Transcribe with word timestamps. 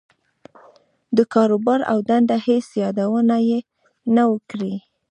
د 1.17 1.17
کاروبار 1.33 1.79
او 1.91 1.97
دندې 2.09 2.37
هېڅ 2.47 2.67
يادونه 2.83 3.35
يې 3.49 3.59
نه 4.15 4.23
وه 4.29 4.39
کړې. 4.49 4.73